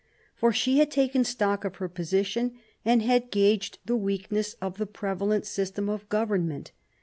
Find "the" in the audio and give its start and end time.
3.85-3.95, 4.79-4.87